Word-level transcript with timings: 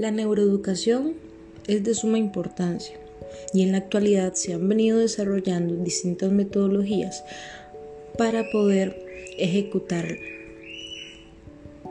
La 0.00 0.10
neuroeducación 0.10 1.12
es 1.66 1.84
de 1.84 1.94
suma 1.94 2.16
importancia 2.16 2.96
y 3.52 3.64
en 3.64 3.72
la 3.72 3.76
actualidad 3.76 4.32
se 4.32 4.54
han 4.54 4.66
venido 4.66 4.98
desarrollando 4.98 5.76
distintas 5.76 6.32
metodologías 6.32 7.22
para 8.16 8.50
poder 8.50 8.96
ejecutar 9.36 10.16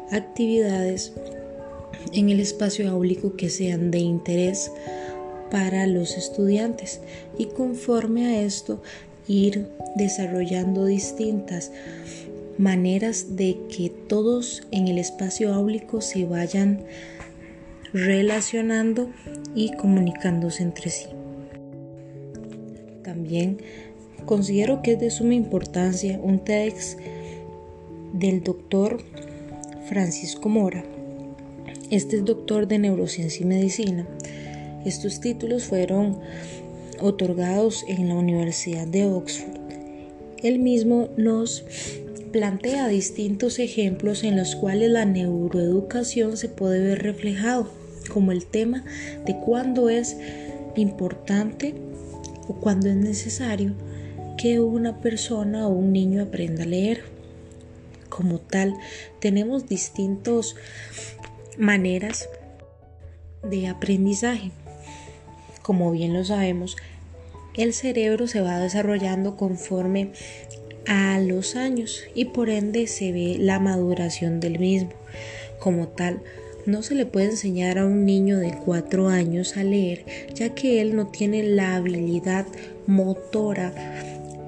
actividades 0.09 1.13
en 2.11 2.29
el 2.29 2.39
espacio 2.39 2.89
áulico 2.89 3.35
que 3.35 3.51
sean 3.51 3.91
de 3.91 3.99
interés 3.99 4.71
para 5.51 5.85
los 5.85 6.17
estudiantes 6.17 7.01
y 7.37 7.45
conforme 7.45 8.25
a 8.25 8.41
esto 8.41 8.81
ir 9.27 9.67
desarrollando 9.95 10.87
distintas 10.87 11.71
maneras 12.57 13.35
de 13.35 13.55
que 13.69 13.91
todos 13.91 14.63
en 14.71 14.87
el 14.87 14.97
espacio 14.97 15.53
áulico 15.53 16.01
se 16.01 16.25
vayan 16.25 16.87
relacionando 17.93 19.09
y 19.55 19.73
comunicándose 19.73 20.63
entre 20.63 20.89
sí. 20.89 21.07
También 23.03 23.57
considero 24.25 24.81
que 24.81 24.93
es 24.93 24.99
de 24.99 25.09
suma 25.09 25.33
importancia 25.33 26.19
un 26.21 26.39
TEDx 26.39 26.97
del 28.13 28.43
doctor 28.43 29.01
Francisco 29.87 30.49
Mora. 30.49 30.83
Este 31.89 32.17
es 32.17 32.25
doctor 32.25 32.67
de 32.67 32.79
neurociencia 32.79 33.43
y 33.43 33.47
medicina. 33.47 34.07
Estos 34.85 35.19
títulos 35.19 35.65
fueron 35.65 36.19
otorgados 36.99 37.83
en 37.87 38.07
la 38.07 38.15
Universidad 38.15 38.85
de 38.87 39.05
Oxford. 39.05 39.57
Él 40.43 40.59
mismo 40.59 41.09
nos 41.17 41.65
plantea 42.31 42.87
distintos 42.87 43.59
ejemplos 43.59 44.23
en 44.23 44.37
los 44.37 44.55
cuales 44.55 44.91
la 44.91 45.05
neuroeducación 45.05 46.37
se 46.37 46.49
puede 46.49 46.81
ver 46.81 47.03
reflejado, 47.03 47.69
como 48.11 48.31
el 48.31 48.45
tema 48.45 48.83
de 49.25 49.37
cuándo 49.39 49.89
es 49.89 50.17
importante 50.75 51.75
o 52.47 52.55
cuándo 52.55 52.89
es 52.89 52.95
necesario 52.95 53.73
que 54.37 54.59
una 54.59 55.01
persona 55.01 55.67
o 55.67 55.71
un 55.71 55.91
niño 55.91 56.23
aprenda 56.23 56.63
a 56.63 56.67
leer. 56.67 57.03
Como 58.07 58.39
tal, 58.39 58.75
tenemos 59.19 59.67
distintas 59.67 60.55
maneras 61.57 62.29
de 63.43 63.67
aprendizaje. 63.67 64.51
Como 65.61 65.91
bien 65.91 66.13
lo 66.13 66.23
sabemos, 66.23 66.77
el 67.55 67.73
cerebro 67.73 68.27
se 68.27 68.41
va 68.41 68.59
desarrollando 68.59 69.35
conforme 69.35 70.11
a 70.89 71.19
los 71.19 71.55
años 71.55 72.03
y 72.15 72.25
por 72.25 72.49
ende 72.49 72.87
se 72.87 73.11
ve 73.11 73.37
la 73.39 73.59
maduración 73.59 74.39
del 74.39 74.57
mismo. 74.59 74.89
Como 75.59 75.87
tal, 75.87 76.21
no 76.65 76.81
se 76.81 76.95
le 76.95 77.05
puede 77.05 77.27
enseñar 77.27 77.77
a 77.77 77.85
un 77.85 78.05
niño 78.05 78.39
de 78.39 78.57
4 78.65 79.07
años 79.07 79.55
a 79.55 79.63
leer 79.63 80.03
ya 80.33 80.55
que 80.55 80.81
él 80.81 80.95
no 80.95 81.07
tiene 81.07 81.43
la 81.43 81.75
habilidad 81.75 82.47
motora 82.87 83.73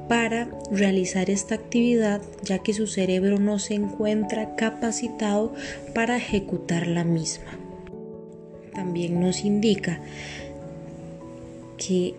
para 0.09 0.49
realizar 0.71 1.29
esta 1.29 1.55
actividad 1.55 2.21
ya 2.43 2.59
que 2.59 2.73
su 2.73 2.87
cerebro 2.87 3.37
no 3.37 3.59
se 3.59 3.75
encuentra 3.75 4.55
capacitado 4.55 5.53
para 5.93 6.17
ejecutar 6.17 6.87
la 6.87 7.03
misma. 7.03 7.51
También 8.73 9.19
nos 9.19 9.45
indica 9.45 10.01
que 11.77 12.15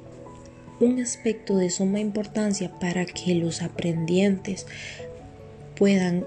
un 0.82 1.00
aspecto 1.00 1.56
de 1.56 1.70
suma 1.70 2.00
importancia 2.00 2.68
para 2.80 3.04
que 3.06 3.36
los 3.36 3.62
aprendientes 3.62 4.66
puedan 5.76 6.24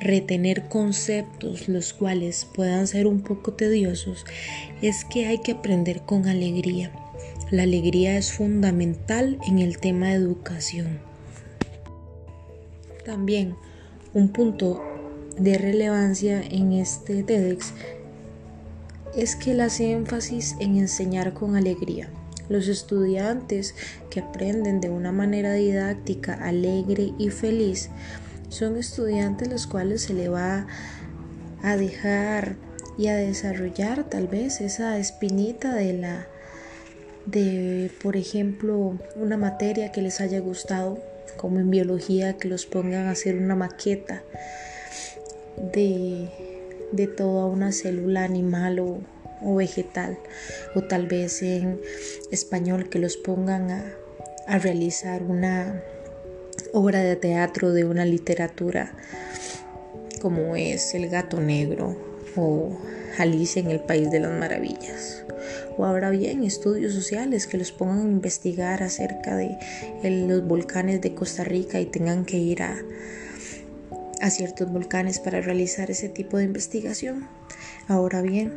retener 0.00 0.68
conceptos 0.68 1.68
los 1.68 1.92
cuales 1.92 2.44
puedan 2.56 2.88
ser 2.88 3.06
un 3.06 3.20
poco 3.20 3.52
tediosos 3.52 4.24
es 4.82 5.04
que 5.04 5.26
hay 5.26 5.38
que 5.38 5.52
aprender 5.52 6.00
con 6.02 6.26
alegría. 6.26 6.90
La 7.52 7.62
alegría 7.62 8.16
es 8.18 8.32
fundamental 8.32 9.38
en 9.46 9.60
el 9.60 9.78
tema 9.78 10.08
de 10.08 10.14
educación. 10.14 10.98
También 13.04 13.54
un 14.12 14.30
punto 14.30 14.82
de 15.38 15.56
relevancia 15.56 16.42
en 16.42 16.72
este 16.72 17.22
TEDx 17.22 17.72
es 19.16 19.36
que 19.36 19.52
hace 19.62 19.92
énfasis 19.92 20.56
en 20.58 20.78
enseñar 20.78 21.32
con 21.32 21.54
alegría. 21.54 22.08
Los 22.48 22.68
estudiantes 22.68 23.74
que 24.10 24.20
aprenden 24.20 24.80
de 24.80 24.90
una 24.90 25.12
manera 25.12 25.54
didáctica, 25.54 26.34
alegre 26.34 27.12
y 27.18 27.30
feliz 27.30 27.90
son 28.48 28.76
estudiantes 28.76 29.48
los 29.48 29.66
cuales 29.66 30.02
se 30.02 30.14
le 30.14 30.28
va 30.28 30.66
a 31.62 31.76
dejar 31.76 32.56
y 32.96 33.08
a 33.08 33.16
desarrollar 33.16 34.04
tal 34.04 34.28
vez 34.28 34.60
esa 34.60 34.98
espinita 34.98 35.74
de 35.74 35.94
la 35.94 36.26
de 37.26 37.90
por 38.02 38.16
ejemplo 38.16 38.98
una 39.16 39.38
materia 39.38 39.90
que 39.90 40.02
les 40.02 40.20
haya 40.20 40.40
gustado 40.40 40.98
como 41.38 41.58
en 41.58 41.70
biología 41.70 42.36
que 42.36 42.48
los 42.48 42.66
pongan 42.66 43.06
a 43.06 43.12
hacer 43.12 43.36
una 43.36 43.56
maqueta 43.56 44.22
de, 45.72 46.28
de 46.94 47.06
toda 47.06 47.46
una 47.46 47.72
célula 47.72 48.24
animal 48.24 48.78
o, 48.78 49.00
o 49.42 49.56
vegetal 49.56 50.18
o 50.74 50.82
tal 50.82 51.06
vez 51.06 51.42
en 51.42 51.80
español 52.30 52.88
que 52.88 52.98
los 52.98 53.16
pongan 53.16 53.70
a, 53.70 53.92
a 54.46 54.58
realizar 54.58 55.22
una 55.22 55.82
obra 56.72 57.00
de 57.00 57.16
teatro 57.16 57.72
de 57.72 57.84
una 57.84 58.04
literatura 58.04 58.92
como 60.20 60.56
es 60.56 60.94
El 60.94 61.10
gato 61.10 61.40
negro 61.40 61.96
o 62.34 62.78
Alicia 63.18 63.60
en 63.60 63.70
el 63.70 63.80
País 63.80 64.10
de 64.10 64.20
las 64.20 64.32
Maravillas. 64.32 65.22
O 65.76 65.84
habrá 65.84 66.08
bien 66.08 66.44
estudios 66.44 66.94
sociales 66.94 67.46
que 67.46 67.58
los 67.58 67.72
pongan 67.72 68.00
a 68.00 68.10
investigar 68.10 68.82
acerca 68.82 69.36
de 69.36 69.58
los 70.02 70.46
volcanes 70.46 71.00
de 71.00 71.14
Costa 71.14 71.44
Rica 71.44 71.78
y 71.78 71.86
tengan 71.86 72.24
que 72.24 72.38
ir 72.38 72.62
a, 72.62 72.76
a 74.24 74.30
ciertos 74.30 74.72
volcanes 74.72 75.18
para 75.18 75.42
realizar 75.42 75.90
ese 75.90 76.08
tipo 76.08 76.38
de 76.38 76.44
investigación. 76.44 77.28
Ahora 77.88 78.22
bien, 78.22 78.52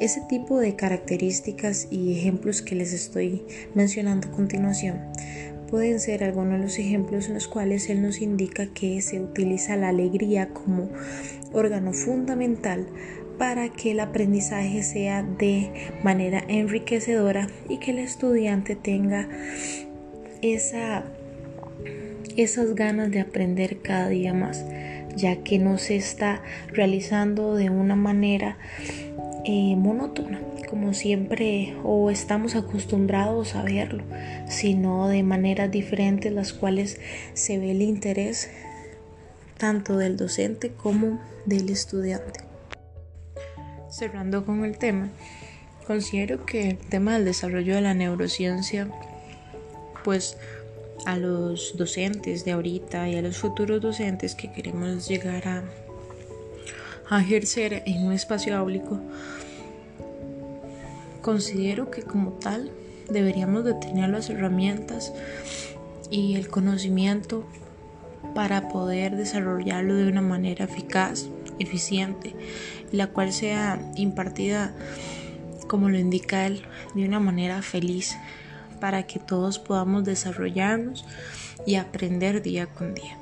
ese 0.00 0.20
tipo 0.28 0.58
de 0.58 0.74
características 0.74 1.86
y 1.88 2.18
ejemplos 2.18 2.62
que 2.62 2.74
les 2.74 2.92
estoy 2.92 3.44
mencionando 3.76 4.26
a 4.26 4.32
continuación 4.32 4.98
pueden 5.70 6.00
ser 6.00 6.24
algunos 6.24 6.54
de 6.54 6.64
los 6.64 6.78
ejemplos 6.80 7.28
en 7.28 7.34
los 7.34 7.46
cuales 7.46 7.88
él 7.90 8.02
nos 8.02 8.20
indica 8.20 8.66
que 8.66 9.00
se 9.00 9.20
utiliza 9.20 9.76
la 9.76 9.90
alegría 9.90 10.48
como 10.48 10.88
órgano 11.52 11.92
fundamental 11.92 12.88
para 13.38 13.68
que 13.68 13.92
el 13.92 14.00
aprendizaje 14.00 14.82
sea 14.82 15.22
de 15.22 15.70
manera 16.02 16.42
enriquecedora 16.48 17.48
y 17.68 17.78
que 17.78 17.92
el 17.92 18.00
estudiante 18.00 18.74
tenga 18.74 19.28
esa, 20.42 21.04
esas 22.36 22.74
ganas 22.74 23.12
de 23.12 23.20
aprender 23.20 23.80
cada 23.80 24.08
día 24.08 24.34
más, 24.34 24.64
ya 25.18 25.42
que 25.42 25.58
no 25.58 25.76
se 25.78 25.96
está 25.96 26.42
realizando 26.72 27.54
de 27.54 27.68
una 27.68 27.96
manera 27.96 28.56
eh, 29.44 29.76
monótona, 29.76 30.40
como 30.70 30.94
siempre 30.94 31.74
o 31.82 32.10
estamos 32.10 32.54
acostumbrados 32.54 33.54
a 33.54 33.62
verlo, 33.62 34.04
sino 34.48 35.08
de 35.08 35.22
maneras 35.22 35.70
diferentes 35.70 36.32
las 36.32 36.52
cuales 36.52 37.00
se 37.34 37.58
ve 37.58 37.72
el 37.72 37.82
interés 37.82 38.50
tanto 39.58 39.96
del 39.96 40.16
docente 40.16 40.70
como 40.70 41.20
del 41.44 41.68
estudiante. 41.68 42.40
Cerrando 43.90 44.44
con 44.44 44.64
el 44.64 44.78
tema, 44.78 45.08
considero 45.86 46.46
que 46.46 46.70
el 46.70 46.78
tema 46.78 47.14
del 47.14 47.24
desarrollo 47.24 47.74
de 47.74 47.80
la 47.80 47.94
neurociencia, 47.94 48.88
pues 50.04 50.36
a 51.06 51.16
los 51.16 51.76
docentes 51.76 52.44
de 52.44 52.52
ahorita 52.52 53.08
y 53.08 53.16
a 53.16 53.22
los 53.22 53.36
futuros 53.36 53.80
docentes 53.80 54.34
que 54.34 54.52
queremos 54.52 55.08
llegar 55.08 55.48
a 55.48 55.62
a 57.10 57.20
ejercer 57.20 57.82
en 57.86 58.06
un 58.06 58.12
espacio 58.12 58.58
público, 58.60 59.00
considero 61.22 61.90
que 61.90 62.02
como 62.02 62.32
tal 62.32 62.70
deberíamos 63.08 63.64
de 63.64 63.74
tener 63.74 64.10
las 64.10 64.28
herramientas 64.28 65.12
y 66.10 66.36
el 66.36 66.48
conocimiento 66.48 67.44
para 68.34 68.68
poder 68.68 69.16
desarrollarlo 69.16 69.94
de 69.94 70.08
una 70.08 70.20
manera 70.20 70.66
eficaz, 70.66 71.26
eficiente, 71.58 72.34
la 72.92 73.08
cual 73.08 73.32
sea 73.32 73.80
impartida, 73.96 74.74
como 75.66 75.88
lo 75.88 75.98
indica 75.98 76.46
él, 76.46 76.62
de 76.94 77.06
una 77.06 77.20
manera 77.20 77.62
feliz, 77.62 78.16
para 78.80 79.06
que 79.06 79.18
todos 79.18 79.58
podamos 79.58 80.04
desarrollarnos 80.04 81.04
y 81.66 81.76
aprender 81.76 82.42
día 82.42 82.66
con 82.66 82.94
día. 82.94 83.16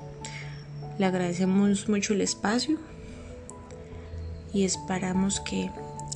Le 0.98 1.06
agradecemos 1.06 1.88
mucho 1.88 2.14
el 2.14 2.20
espacio 2.22 2.78
y 4.52 4.64
esperamos 4.64 5.40
que 5.40 5.70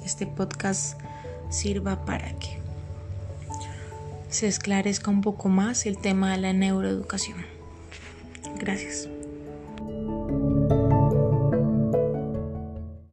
este 0.05 0.27
podcast 0.27 0.99
sirva 1.51 2.05
para 2.05 2.33
que 2.39 2.59
se 4.31 4.47
esclarezca 4.47 5.11
un 5.11 5.21
poco 5.21 5.49
más 5.49 5.87
el 5.87 5.99
tema 5.99 6.33
de 6.33 6.39
la 6.39 6.53
neuroeducación. 6.53 7.45
Gracias. 8.59 9.20